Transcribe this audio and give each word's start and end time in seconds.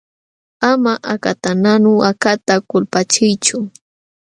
Ama 0.69 0.93
akatanqanu 1.13 1.91
akata 2.09 2.55
kulpachiychu. 2.69 3.57